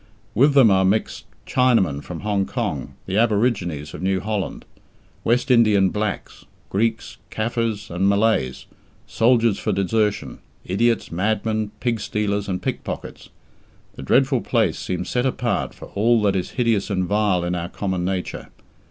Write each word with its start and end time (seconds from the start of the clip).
With 0.33 0.55
them 0.55 0.71
are 0.71 0.83
mixed 0.83 1.25
Chinamen 1.45 2.01
from 2.03 2.21
Hong 2.21 2.47
Kong, 2.47 2.95
the 3.05 3.19
Aborigines 3.19 3.93
of 3.93 4.01
New 4.01 4.19
Holland, 4.19 4.65
West 5.23 5.51
Indian 5.51 5.89
blacks, 5.91 6.43
Greeks, 6.71 7.17
Caffres, 7.29 7.91
and 7.91 8.09
Malays, 8.09 8.65
soldiers 9.05 9.59
for 9.59 9.71
desertion, 9.71 10.39
idiots, 10.65 11.11
madmen, 11.11 11.69
pig 11.79 11.99
stealers, 11.99 12.47
and 12.49 12.63
pick 12.63 12.83
pockets. 12.83 13.29
The 13.93 14.01
dreadful 14.01 14.41
place 14.41 14.79
seems 14.79 15.07
set 15.07 15.27
apart 15.27 15.71
for 15.71 15.89
all 15.89 16.19
that 16.23 16.35
is 16.35 16.49
hideous 16.57 16.89
and 16.89 17.05
vile 17.05 17.43
in 17.43 17.53
our 17.53 17.69
common 17.69 18.03
nature. 18.03 18.49